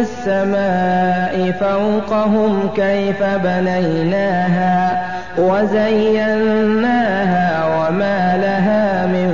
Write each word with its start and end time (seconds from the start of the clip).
السماء 0.00 1.52
فوقهم 1.60 2.68
كيف 2.76 3.22
بنيناها 3.22 5.02
وزيناها 5.38 7.66
وما 7.66 8.36
لها 8.36 9.06
من 9.06 9.30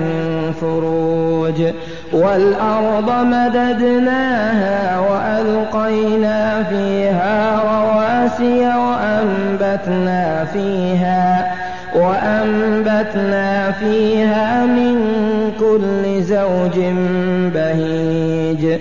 فروج 0.60 1.62
والأرض 2.12 3.10
مددناها 3.26 4.98
وألقينا 4.98 6.62
فيها 6.62 7.60
رواسي 7.64 8.66
وأنبتنا 8.66 10.44
فيها 10.52 11.54
وأنبتنا 11.94 13.70
فيها 13.70 14.66
من 14.66 14.96
كل 15.60 16.22
زوج 16.22 16.78
بهيج 17.54 18.80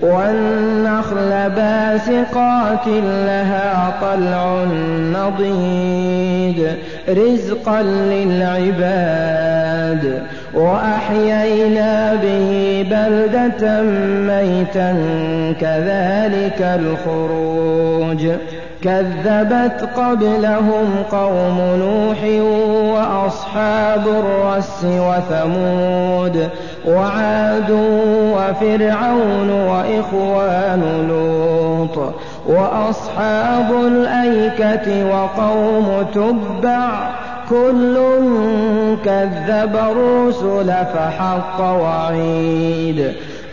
والنخل 0.00 1.50
باسقات 1.50 2.86
لها 3.26 3.94
طلع 4.00 4.64
نضيد 5.12 6.76
رزقا 7.08 7.82
للعباد. 7.82 9.46
وأحيينا 10.54 12.14
به 12.14 12.86
بلدة 12.90 13.82
ميتا 14.28 14.92
كذلك 15.60 16.60
الخروج. 16.60 18.22
كذبت 18.82 19.88
قبلهم 19.96 21.02
قوم 21.12 21.58
نوح 21.60 22.18
وأصحاب 22.94 24.06
الرس 24.08 24.84
وثمود 24.84 26.48
وعاد 26.88 27.70
وفرعون 28.36 29.50
وإخوان 29.50 31.06
لوط 31.08 32.14
وأصحاب 32.46 33.72
الأيكة 33.72 35.06
وقوم 35.10 36.06
تبع 36.14 37.10
كل 37.50 37.96
كذب 39.04 39.76
الرسل 39.76 40.72
فحق 40.94 41.60
وعيد 41.60 43.12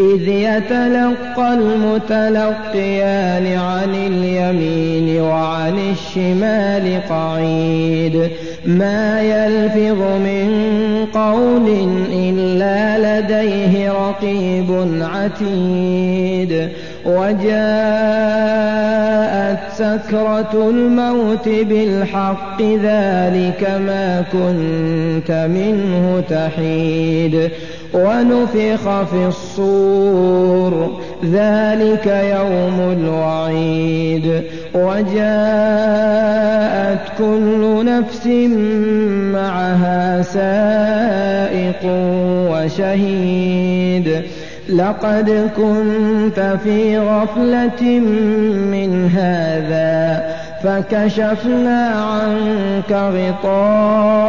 إذ 0.00 0.28
يتلقى 0.28 1.54
المتلقيان 1.54 3.46
عن 3.58 3.94
اليمين 3.94 5.20
وعن 5.20 5.78
الشمال 5.78 7.00
قعيد. 7.08 8.28
ما 8.66 9.22
يلفظ 9.22 10.00
من 10.02 10.48
قول 11.14 11.88
إلا 12.12 13.20
لديه 13.20 13.92
رقيب 13.92 14.98
عتيد. 15.00 16.68
وجاءت 17.06 17.52
سكرة 19.72 20.70
الموت 20.70 21.48
بالحق 21.48 22.62
ذلك 22.62 23.80
ما 23.86 24.24
كنت 24.32 25.48
منه 25.54 26.22
تحيد. 26.30 27.50
ونفخ 27.94 29.02
في 29.02 29.26
الصور. 29.26 31.00
ذلك 31.24 32.06
يوم 32.06 32.96
الوعيد. 32.98 34.42
وجاءت 34.74 35.22
كل 37.18 37.84
نفس 37.84 38.26
معها 39.32 40.22
سائق 40.22 41.80
وشهيد. 42.52 44.22
لقد 44.68 45.50
كنت 45.56 46.56
في 46.64 46.98
غفلة 46.98 48.00
من 48.72 49.10
هذا. 49.14 50.22
فكشفنا 50.62 51.88
عنك 51.88 52.92
غطاءك 53.42 54.28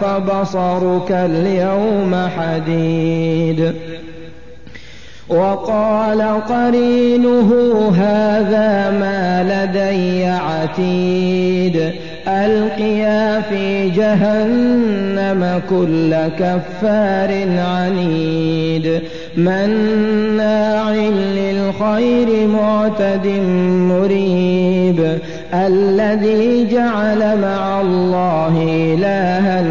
فبصرك 0.00 1.10
اليوم 1.10 2.28
حديد. 2.38 3.74
وقال 5.28 6.22
قرينه 6.48 7.50
هذا 7.96 8.90
ما 8.90 9.42
لدي 9.42 10.26
عتيد. 10.26 11.92
ألقيا 12.28 13.40
في 13.40 13.90
جهنم 13.90 15.62
كل 15.70 16.16
كفار 16.38 17.48
عنيد. 17.58 19.00
مناع 19.36 20.90
للخير 21.36 22.48
معتد 22.48 23.26
مريب. 23.70 25.18
الذي 25.54 26.68
جعل 26.70 27.38
مع 27.40 27.80
الله 27.80 28.54
إلها 28.94 29.64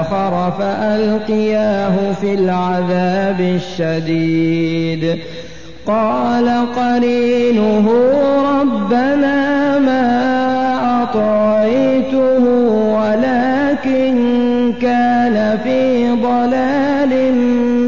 آخر 0.00 0.52
فألقياه 0.58 2.12
في 2.20 2.34
العذاب 2.34 3.40
الشديد. 3.40 5.18
قال 5.86 6.48
قرينه 6.76 7.90
ربنا 8.60 9.78
ما 9.78 10.51
أطعيته 11.02 12.44
ولكن 12.98 14.14
كان 14.82 15.36
في 15.64 16.10
ضلال 16.10 17.12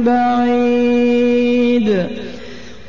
بعيد. 0.07 1.89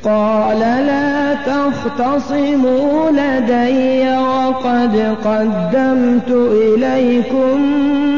قال 0.04 0.58
لا 0.58 1.34
تختصموا 1.34 3.10
لدي 3.10 4.16
وقد 4.18 4.94
قدمت 5.24 6.30
إليكم 6.30 7.56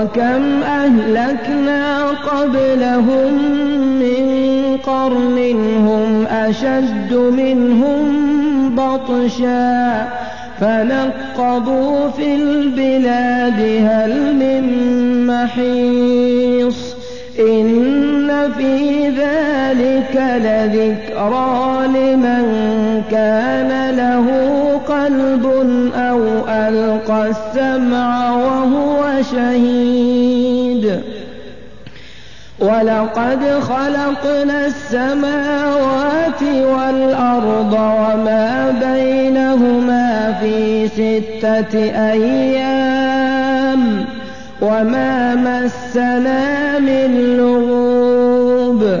وكم 0.00 0.62
أهلكنا 0.62 2.06
قبلهم 2.10 3.32
من 4.00 4.26
قرن 4.86 5.38
هم 5.86 6.26
أشد 6.26 7.14
منهم 7.14 8.30
بطشا 8.74 10.08
فنقضوا 10.60 12.08
في 12.08 12.34
البلاد 12.34 13.60
هل 13.88 14.34
من 14.34 14.64
محيص 15.26 16.94
إن 17.38 18.52
في 18.58 19.08
ذلك 19.08 20.40
لذكرى 20.44 21.86
لمن 21.86 22.44
كان 23.10 23.96
له 23.96 24.26
قلب 24.88 25.44
أو 25.94 26.20
ألقى 26.48 27.30
السمع 27.30 28.30
وهو 28.36 29.22
شهيد 29.32 29.89
ولقد 32.70 33.44
خلقنا 33.60 34.66
السماوات 34.66 36.42
والأرض 36.42 37.72
وما 37.72 38.74
بينهما 38.80 40.36
في 40.40 40.88
ستة 40.88 41.78
أيام 42.12 43.80
وما 44.62 45.34
مسنا 45.34 46.78
من 46.78 47.36
لغوب 47.36 49.00